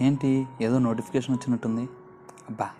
[0.00, 0.46] ఏంటి?
[0.60, 1.82] ఏదో నోటిఫికేషన్ వచ్చినట్టుంది.
[2.50, 2.70] అబ్బా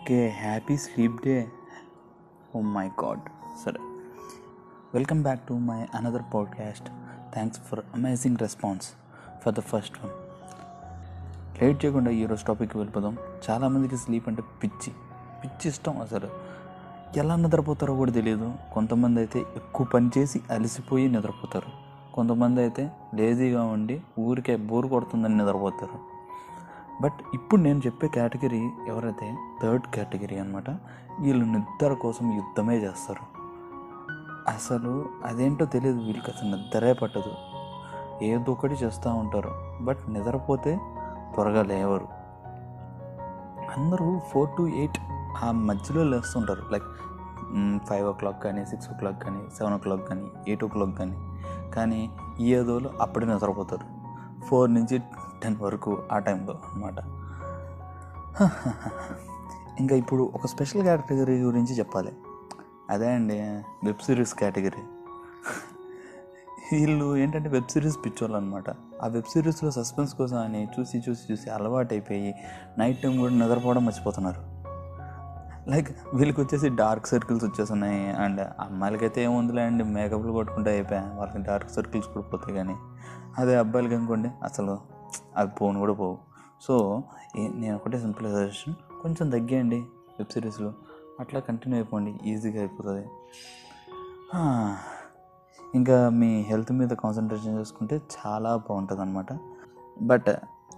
[0.00, 1.50] okay happy sleep day.
[2.56, 3.20] Oh my God.
[3.64, 3.80] సరే.
[4.94, 6.88] Welcome back to my another podcast.
[7.32, 8.92] Thanks for amazing response
[9.44, 10.10] for the first one.
[11.62, 13.18] Late చేయకుండా ఈరోజు టాపిక్కి వెళ్ళిపోదాం.
[13.50, 14.92] చాలామందికి స్లీప్ అంటే పిచ్చి.
[15.44, 16.28] పిచ్చి ఇష్టం అసలు.
[17.16, 21.90] ఎలా నిద్రపోతారో కూడా తెలియదు కొంతమంది అయితే ఎక్కువ పని చేసి అలసిపోయి నిద్రపోతారు.
[22.14, 26.20] కొంతమంది అయితే లేజీగా ఉండి ఊరికే బోర్ కొడుతుందని నిద్రపోతారు.
[27.02, 30.70] బట్ ఇప్పుడు నేను చెప్పే కేటగిరీ ఎవరైతే థర్డ్ కేటగిరీ అనమాట
[31.20, 33.40] వీళ్ళు నిద్ర కోసం యుద్ధమే చేస్తారు.
[34.50, 37.32] అసలు అదేంటో తెలియదు వీళ్ళకి అసలు నిద్రే పట్టదు.
[38.24, 39.50] ఏదో ఒకటి చేస్తూ ఉంటారు.
[39.80, 40.78] బట్ నిద్రపోతే
[41.34, 42.08] త్వరగా లేవరు.
[43.76, 44.98] అందరూ ఫోర్ టు ఎయిట్
[45.36, 46.62] ఆ మధ్యలో లేస్తుంటారు.
[46.72, 46.84] లైక్
[47.88, 50.98] ఫైవ్ ఓ క్లాక్ కానీ సిక్స్ ఓ క్లాక్ కానీ సెవెన్ ఓ క్లాక్ కానీ ఎయిట్ ఓ క్లాక్
[50.98, 51.16] కానీ.
[51.70, 52.10] కానీ
[52.40, 54.00] ఈ ఏదోలో అప్పుడే నిద్రపోతారు.
[54.44, 54.98] ఫోర్ నుంచి
[55.42, 56.94] టెన్ వరకు ఆ టైంలో అనమాట
[59.80, 62.12] ఇంకా ఇప్పుడు ఒక స్పెషల్ కేటగిరీ గురించి చెప్పాలి.
[62.90, 63.40] అదే అండి
[63.84, 64.82] వెబ్ సిరీస్ కేటగిరీ.
[66.72, 68.64] వీళ్ళు ఏంటంటే వెబ్ సిరీస్ పిచ్చోళ్ళు అనమాట
[69.02, 72.34] ఆ వెబ్ సిరీస్లో సస్పెన్స్ కోసం అని చూసి చూసి చూసి అలవాటు అయిపోయి
[72.78, 74.59] నైట్ టైం కూడా నిద్రపోవడం మర్చిపోతున్నారు.
[75.70, 81.70] లైక్ వీళ్ళకి వచ్చేసి డార్క్ సర్కిల్స్ వచ్చేస్తున్నాయి అండ్ అమ్మాయిలకైతే ఏముందిలే అండి మేకప్లు కొట్టుకుంటే అయిపోయా వాళ్ళకి డార్క్
[81.70, 82.76] సర్కిల్స్ కూడా పోతాయి కానీ.
[83.38, 84.78] అదే అబ్బాయిలకి అనుకోండి అసలు
[85.36, 86.18] అవి పోను కూడా పోవు.
[86.62, 87.02] సో
[87.54, 89.80] నేను ఒకటే సింపుల్ సజెషన్ కొంచెం తగ్గేయండి
[90.18, 90.72] వెబ్ సిరీస్లో.
[91.20, 93.06] అట్లా కంటిన్యూ అయిపోండి ఈజీగా అయిపోతుంది.
[95.74, 99.32] ఇంకా మీ హెల్త్ మీద కాన్సన్ట్రేషన్ చేసుకుంటే చాలా బాగుంటుంది అనమాట
[100.02, 100.30] బట్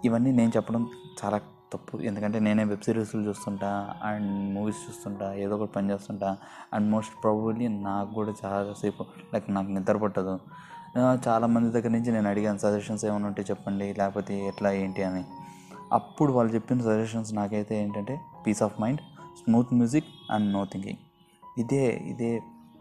[0.05, 0.83] ఇవన్నీ నేను చెప్పడం
[1.25, 1.39] చాలా
[1.73, 1.99] తప్పు.
[2.09, 3.71] ఎందుకంటే నేనే వెబ్ సిరీస్లు చూస్తుంటా
[4.03, 6.31] అండ్ మూవీస్ చూస్తుంటా ఏదో ఒకటి పని చేస్తుంటా
[6.75, 10.35] అండ్ మోస్ట్ ప్రాబబ్లీ నాకు కూడా చాలాసేపు లైక్ నాకు నిద్ర పట్టదు.
[11.29, 15.25] చాలామంది దగ్గర నుంచి నేను అడిగాను సజెషన్స్ ఏమైనా ఉంటే చెప్పండి లేకపోతే ఎట్లా ఏంటి అని.
[15.93, 18.15] అప్పుడు వాళ్ళు చెప్పిన సజెషన్స్ నాకైతే ఏంటంటే
[18.47, 19.01] peace of mind
[19.41, 21.01] smooth music and no thinking
[21.59, 22.31] ఇదే ఇదే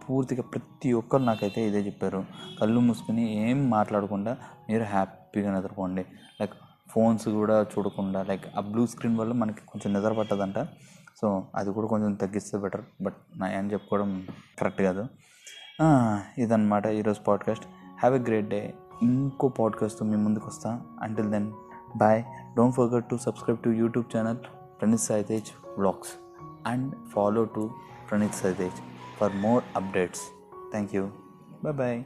[0.04, 2.22] పూర్తిగా ప్రతి ఒక్కరు నాకైతే ఇదే చెప్పారు.
[2.62, 4.32] కళ్ళు మూసుకుని ఏం మాట్లాడకుండా
[4.70, 6.04] మీరు హ్యాపీగా నిద్రపోండి.
[6.42, 6.56] లైక్
[6.92, 10.60] ఫోన్స్ కూడా చూడకుండా లైక్ ఆ బ్లూ స్క్రీన్ వల్ల మనకి కొంచెం నిద్ర పట్టదంట.
[11.22, 14.28] సో అది కూడా కొంచెం తగ్గిస్తే బెటర్ బట్ నా అని చెప్పుకోవడం
[14.60, 15.04] కరెక్ట్ కాదు.
[16.38, 17.66] ఇదన్నమాట ఈరోజు podcast
[18.00, 20.82] have a great day ఇంకో పాడ్కాస్ట్తో మీ ముందుకు వస్తా.
[21.02, 21.52] Until then
[21.98, 22.24] bye
[22.58, 24.38] don't forget to subscribe to YouTube channel
[24.80, 26.14] Praneeth Saitej vlogs
[26.68, 27.64] and follow to
[28.10, 28.80] Praneeth Saitej
[29.20, 30.26] for more updates
[30.72, 31.04] thank you
[31.64, 32.04] bye bye